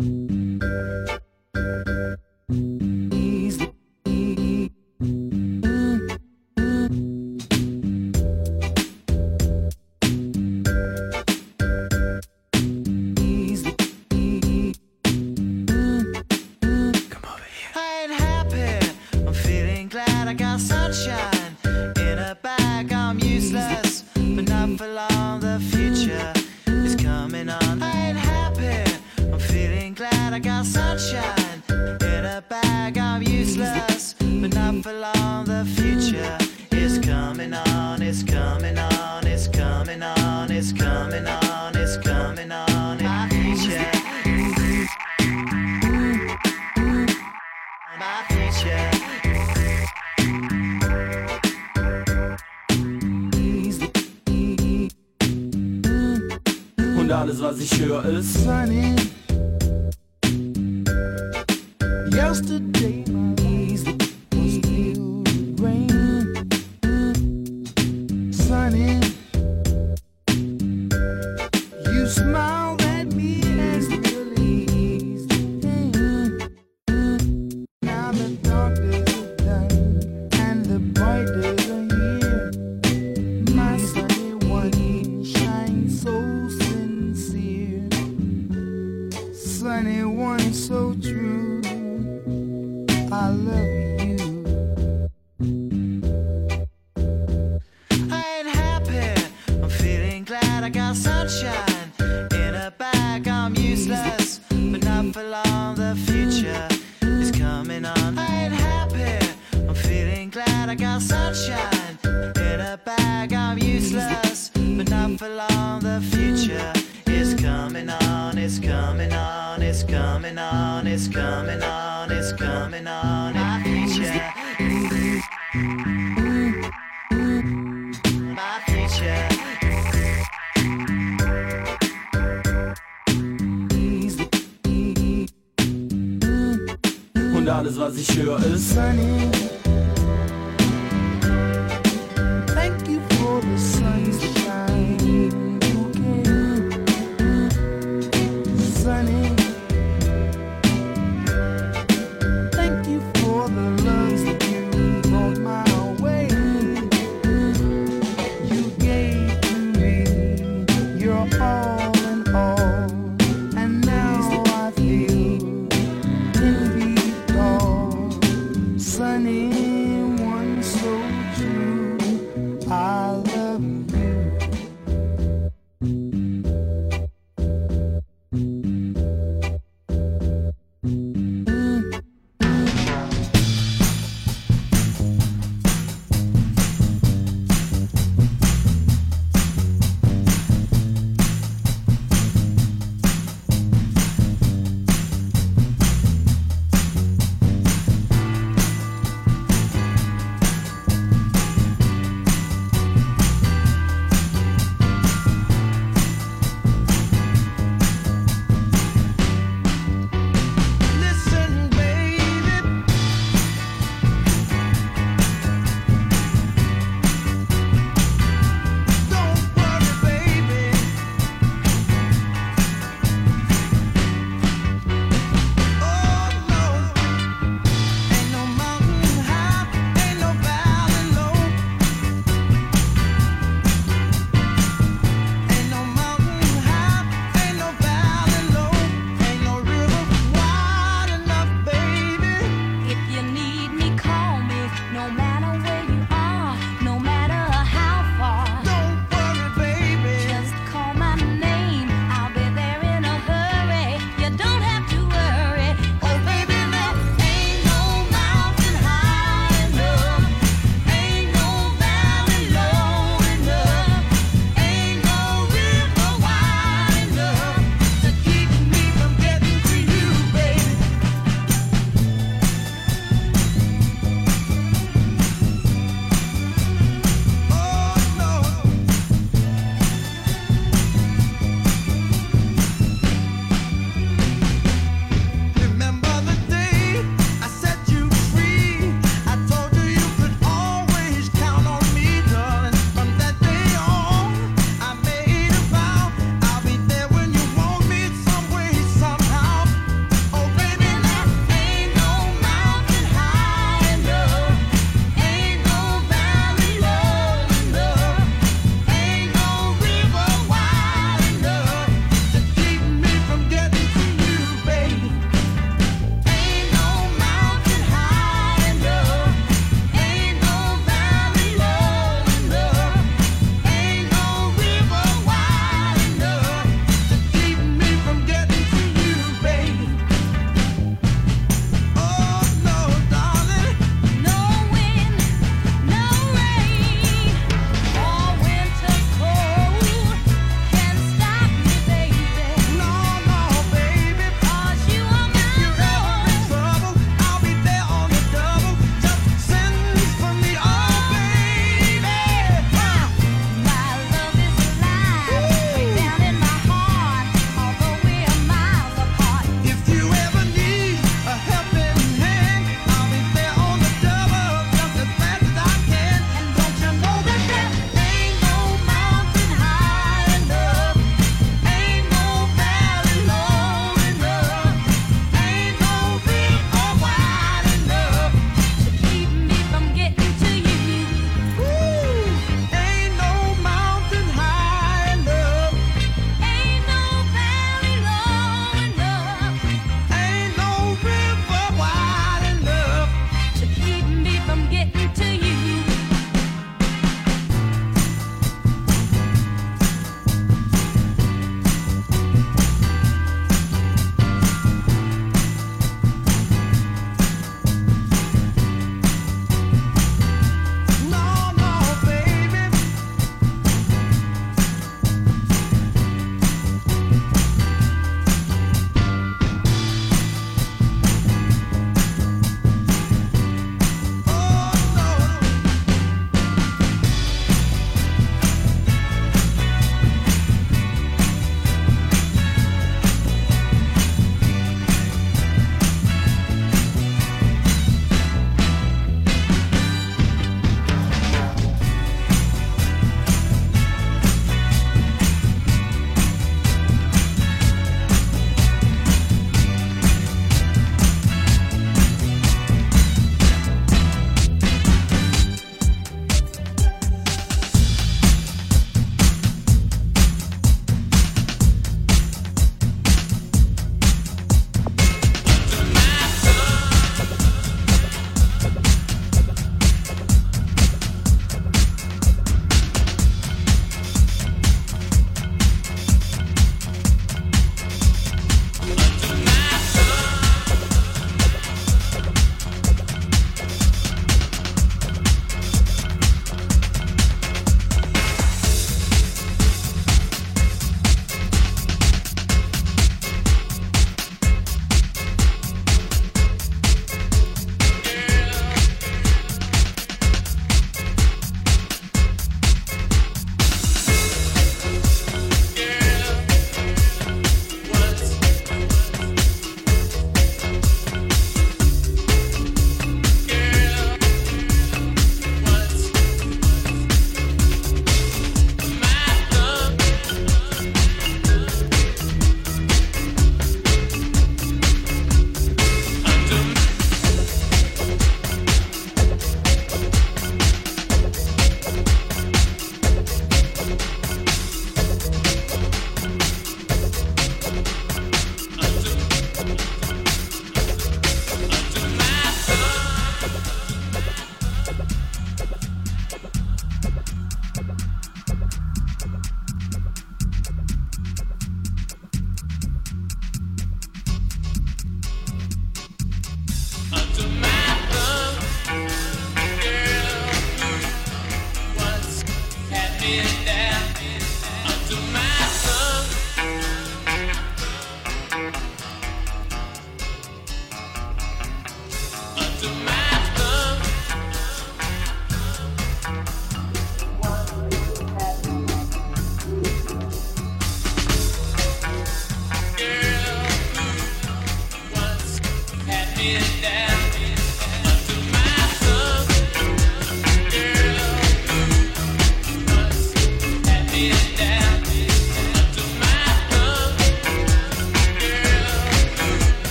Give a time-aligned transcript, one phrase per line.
[0.00, 0.49] I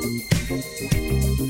[0.00, 1.49] Música